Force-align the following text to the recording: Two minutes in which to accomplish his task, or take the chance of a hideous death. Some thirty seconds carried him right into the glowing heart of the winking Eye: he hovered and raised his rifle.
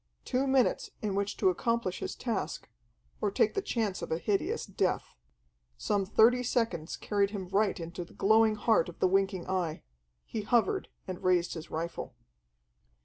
Two 0.25 0.47
minutes 0.47 0.89
in 1.03 1.13
which 1.13 1.37
to 1.37 1.49
accomplish 1.51 1.99
his 1.99 2.15
task, 2.15 2.67
or 3.21 3.29
take 3.29 3.53
the 3.53 3.61
chance 3.61 4.01
of 4.01 4.11
a 4.11 4.17
hideous 4.17 4.65
death. 4.65 5.13
Some 5.77 6.07
thirty 6.07 6.41
seconds 6.41 6.97
carried 6.97 7.29
him 7.29 7.49
right 7.49 7.79
into 7.79 8.03
the 8.03 8.15
glowing 8.15 8.55
heart 8.55 8.89
of 8.89 8.97
the 8.97 9.07
winking 9.07 9.47
Eye: 9.47 9.83
he 10.25 10.41
hovered 10.41 10.87
and 11.07 11.23
raised 11.23 11.53
his 11.53 11.69
rifle. 11.69 12.15